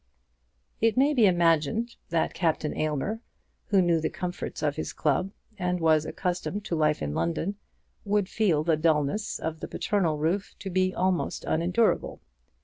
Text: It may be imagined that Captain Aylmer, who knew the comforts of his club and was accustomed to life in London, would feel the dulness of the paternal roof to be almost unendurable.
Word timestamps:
It 0.79 0.97
may 0.97 1.13
be 1.13 1.27
imagined 1.27 1.95
that 2.09 2.33
Captain 2.33 2.75
Aylmer, 2.75 3.21
who 3.67 3.83
knew 3.83 4.01
the 4.01 4.09
comforts 4.09 4.63
of 4.63 4.75
his 4.75 4.93
club 4.93 5.31
and 5.59 5.79
was 5.79 6.07
accustomed 6.07 6.65
to 6.65 6.75
life 6.75 7.03
in 7.03 7.13
London, 7.13 7.53
would 8.03 8.27
feel 8.27 8.63
the 8.63 8.77
dulness 8.77 9.37
of 9.37 9.59
the 9.59 9.67
paternal 9.67 10.17
roof 10.17 10.55
to 10.57 10.71
be 10.71 10.91
almost 10.95 11.43
unendurable. 11.45 12.19